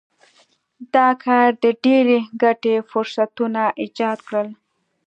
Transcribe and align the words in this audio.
دا 0.93 1.07
کار 1.23 1.49
د 1.63 1.65
ډېرې 1.83 2.19
ګټې 2.43 2.75
فرصتونه 2.89 3.61
ایجاد 3.81 4.17
کړل. 4.27 4.47